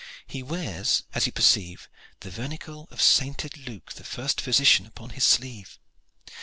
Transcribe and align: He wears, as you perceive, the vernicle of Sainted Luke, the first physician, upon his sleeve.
He 0.25 0.41
wears, 0.41 1.03
as 1.13 1.27
you 1.27 1.31
perceive, 1.31 1.87
the 2.21 2.31
vernicle 2.31 2.87
of 2.89 3.03
Sainted 3.03 3.67
Luke, 3.67 3.93
the 3.93 4.03
first 4.03 4.41
physician, 4.41 4.87
upon 4.87 5.11
his 5.11 5.25
sleeve. 5.25 5.77